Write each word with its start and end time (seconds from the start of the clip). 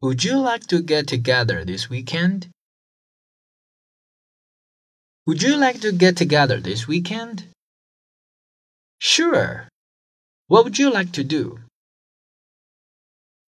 Would 0.00 0.22
you 0.22 0.38
like 0.38 0.66
to 0.68 0.80
get 0.80 1.08
together 1.08 1.64
this 1.64 1.90
weekend? 1.90 2.48
Would 5.26 5.42
you 5.42 5.56
like 5.56 5.80
to 5.80 5.90
get 5.90 6.16
together 6.16 6.60
this 6.60 6.86
weekend? 6.86 7.48
Sure. 9.00 9.68
What 10.46 10.62
would 10.62 10.78
you 10.78 10.90
like 10.90 11.10
to 11.12 11.24
do? 11.24 11.58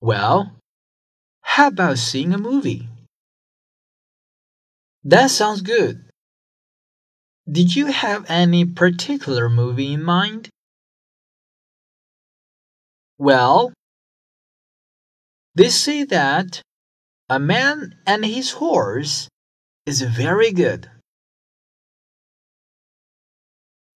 Well, 0.01 0.57
how 1.43 1.69
about 1.69 1.99
seeing 1.99 2.35
a 2.35 2.39
movie? 2.39 2.89
That 5.05 5.31
sounds 5.31 5.63
good. 5.63 6.05
Did 7.51 7.77
you 7.77 7.87
have 7.87 8.29
any 8.29 8.65
particular 8.65 9.49
movie 9.49 9.93
in 9.93 10.03
mind? 10.03 10.49
Well, 13.19 13.73
they 15.55 15.69
say 15.69 16.05
that 16.05 16.63
A 17.29 17.39
Man 17.39 17.97
and 18.07 18.25
His 18.25 18.53
Horse 18.53 19.29
is 19.87 20.03
very 20.03 20.53
good. 20.53 20.91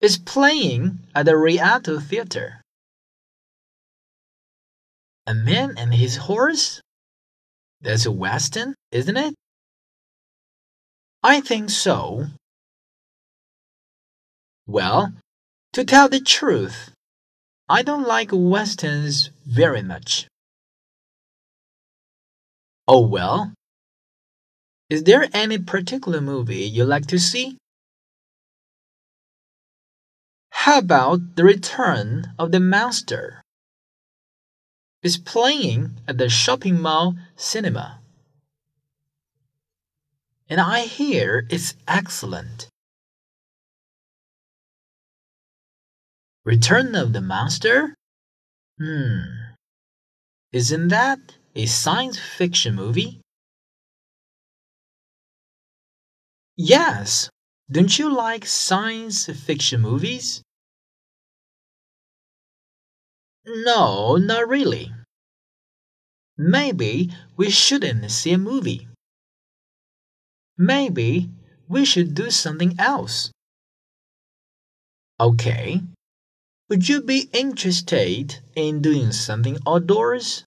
It's 0.00 0.18
playing 0.18 1.00
at 1.14 1.26
the 1.26 1.36
Rialto 1.36 1.98
Theater. 1.98 2.60
A 5.26 5.34
Man 5.34 5.74
and 5.78 5.94
His 5.94 6.16
Horse? 6.16 6.80
That's 7.80 8.06
a 8.06 8.12
western, 8.12 8.74
isn't 8.92 9.16
it? 9.16 9.34
I 11.22 11.40
think 11.40 11.70
so. 11.70 12.26
Well, 14.66 15.14
to 15.72 15.84
tell 15.84 16.08
the 16.08 16.20
truth, 16.20 16.92
I 17.68 17.82
don't 17.82 18.06
like 18.06 18.30
westerns 18.32 19.30
very 19.46 19.82
much. 19.82 20.28
Oh 22.86 23.06
well. 23.06 23.52
Is 24.90 25.04
there 25.04 25.28
any 25.32 25.58
particular 25.58 26.20
movie 26.20 26.64
you 26.64 26.84
like 26.84 27.06
to 27.06 27.18
see? 27.18 27.56
How 30.50 30.78
about 30.78 31.36
The 31.36 31.44
Return 31.44 32.34
of 32.38 32.52
the 32.52 32.60
Monster? 32.60 33.42
It's 35.02 35.18
playing 35.18 35.98
at 36.06 36.18
the 36.18 36.28
shopping 36.28 36.80
mall 36.80 37.16
cinema 37.36 38.00
and 40.48 40.60
I 40.60 40.80
hear 40.80 41.46
it's 41.50 41.74
excellent. 41.88 42.68
Return 46.44 46.94
of 46.94 47.12
the 47.12 47.20
Monster? 47.20 47.94
Hmm. 48.78 49.22
Isn't 50.52 50.88
that 50.88 51.18
a 51.54 51.66
science 51.66 52.18
fiction 52.18 52.74
movie? 52.74 53.20
Yes. 56.56 57.30
Don't 57.70 57.98
you 57.98 58.14
like 58.14 58.44
science 58.46 59.26
fiction 59.26 59.80
movies? 59.80 60.42
No, 63.46 64.16
not 64.16 64.48
really. 64.48 64.92
Maybe 66.36 67.10
we 67.36 67.50
shouldn't 67.50 68.10
see 68.10 68.32
a 68.32 68.38
movie. 68.38 68.88
Maybe 70.58 71.30
we 71.68 71.84
should 71.84 72.14
do 72.14 72.30
something 72.30 72.74
else. 72.78 73.30
Okay. 75.20 75.80
Would 76.68 76.88
you 76.88 77.02
be 77.02 77.28
interested 77.32 78.40
in 78.56 78.82
doing 78.82 79.12
something 79.12 79.58
outdoors? 79.66 80.44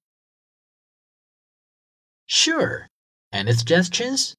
Sure. 2.28 2.88
Any 3.32 3.54
suggestions? 3.54 4.36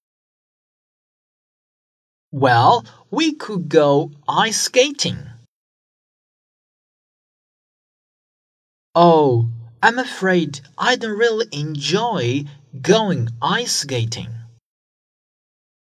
Well, 2.30 2.84
we 3.10 3.32
could 3.32 3.70
go 3.70 4.12
ice 4.28 4.60
skating. 4.60 5.18
Oh, 8.94 9.48
I'm 9.82 9.98
afraid 9.98 10.60
I 10.76 10.96
don't 10.96 11.16
really 11.16 11.46
enjoy 11.52 12.44
going 12.80 13.30
ice 13.40 13.72
skating. 13.72 14.34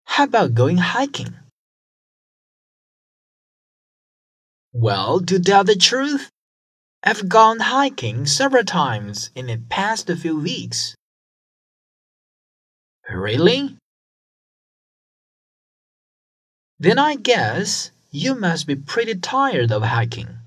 How 0.06 0.26
about 0.26 0.54
going 0.54 0.78
hiking? 0.78 1.34
Well, 4.74 5.22
to 5.22 5.40
tell 5.40 5.64
the 5.64 5.76
truth, 5.76 6.30
I've 7.02 7.28
gone 7.28 7.60
hiking 7.60 8.28
several 8.28 8.66
times 8.66 9.32
in 9.34 9.48
the 9.48 9.58
past 9.70 10.08
few 10.12 10.40
weeks. 10.40 10.96
Really? 13.12 13.76
Then 16.80 17.00
I 17.00 17.16
guess 17.16 17.92
you 18.12 18.36
must 18.36 18.68
be 18.68 18.76
pretty 18.76 19.16
tired 19.16 19.72
of 19.72 19.84
hiking. 19.84 20.38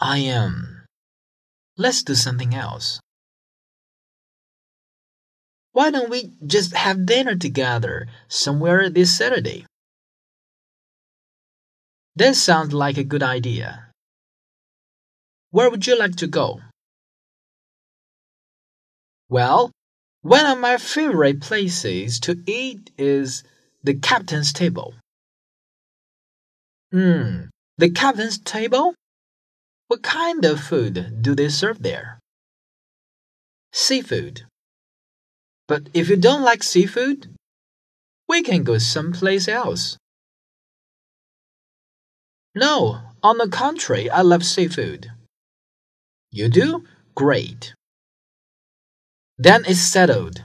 I 0.00 0.18
am. 0.18 0.84
Let's 1.76 2.02
do 2.02 2.14
something 2.14 2.54
else. 2.54 3.00
Why 5.72 5.90
don't 5.90 6.10
we 6.10 6.32
just 6.46 6.74
have 6.74 7.04
dinner 7.04 7.36
together 7.36 8.06
somewhere 8.28 8.88
this 8.88 9.16
Saturday? 9.16 9.66
That 12.14 12.34
sounds 12.36 12.72
like 12.72 12.96
a 12.96 13.04
good 13.04 13.22
idea. 13.22 13.90
Where 15.50 15.70
would 15.70 15.86
you 15.86 15.98
like 15.98 16.16
to 16.16 16.26
go? 16.26 16.60
Well, 19.28 19.70
one 20.26 20.44
of 20.44 20.58
my 20.58 20.76
favorite 20.76 21.40
places 21.40 22.18
to 22.18 22.36
eat 22.46 22.90
is 22.98 23.44
the 23.84 23.94
captain's 23.94 24.52
table. 24.52 24.92
Hmm, 26.90 27.44
the 27.78 27.90
captain's 27.90 28.36
table? 28.36 28.94
What 29.86 30.02
kind 30.02 30.44
of 30.44 30.58
food 30.60 31.22
do 31.22 31.36
they 31.36 31.48
serve 31.48 31.80
there? 31.80 32.18
Seafood. 33.72 34.42
But 35.68 35.90
if 35.94 36.08
you 36.08 36.16
don't 36.16 36.42
like 36.42 36.64
seafood, 36.64 37.32
we 38.28 38.42
can 38.42 38.64
go 38.64 38.78
someplace 38.78 39.46
else. 39.46 39.96
No, 42.52 42.98
on 43.22 43.38
the 43.38 43.48
contrary, 43.48 44.10
I 44.10 44.22
love 44.22 44.44
seafood. 44.44 45.12
You 46.32 46.48
do? 46.48 46.82
Great. 47.14 47.75
Then 49.38 49.64
it's 49.66 49.80
settled. 49.80 50.44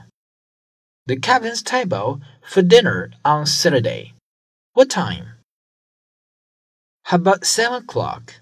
The 1.06 1.16
captain's 1.16 1.62
table 1.62 2.20
for 2.42 2.62
dinner 2.62 3.10
on 3.24 3.46
Saturday. 3.46 4.12
What 4.74 4.90
time? 4.90 5.38
How 7.04 7.16
about 7.16 7.44
seven 7.44 7.82
o'clock? 7.82 8.34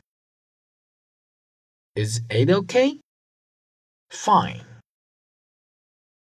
Is 1.94 2.22
eight 2.30 2.50
okay? 2.50 2.98
Fine. 4.10 4.62